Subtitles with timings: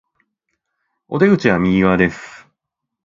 [1.09, 2.47] お出口は右側です